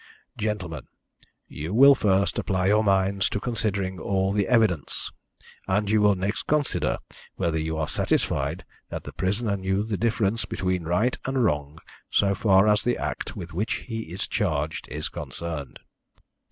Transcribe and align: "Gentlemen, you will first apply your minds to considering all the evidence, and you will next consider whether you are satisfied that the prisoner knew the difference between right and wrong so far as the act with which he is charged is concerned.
"Gentlemen, 0.35 0.87
you 1.47 1.75
will 1.75 1.93
first 1.93 2.39
apply 2.39 2.69
your 2.69 2.83
minds 2.83 3.29
to 3.29 3.39
considering 3.39 3.99
all 3.99 4.33
the 4.33 4.47
evidence, 4.47 5.11
and 5.67 5.91
you 5.91 6.01
will 6.01 6.15
next 6.15 6.47
consider 6.47 6.97
whether 7.35 7.59
you 7.59 7.77
are 7.77 7.87
satisfied 7.87 8.65
that 8.89 9.03
the 9.03 9.13
prisoner 9.13 9.55
knew 9.55 9.83
the 9.83 9.97
difference 9.97 10.43
between 10.45 10.85
right 10.85 11.15
and 11.25 11.43
wrong 11.43 11.77
so 12.09 12.33
far 12.33 12.67
as 12.67 12.83
the 12.83 12.97
act 12.97 13.35
with 13.35 13.53
which 13.53 13.73
he 13.85 14.11
is 14.11 14.27
charged 14.27 14.87
is 14.87 15.07
concerned. 15.07 15.77